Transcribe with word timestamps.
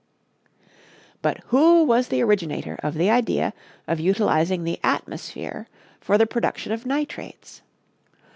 But 1.21 1.37
who 1.49 1.83
was 1.83 2.07
the 2.07 2.23
originator 2.23 2.75
of 2.81 2.95
the 2.95 3.11
idea 3.11 3.53
of 3.87 3.99
utilizing 3.99 4.63
the 4.63 4.79
atmosphere 4.83 5.67
for 5.99 6.17
the 6.17 6.25
production 6.25 6.71
of 6.71 6.87
nitrates? 6.87 7.61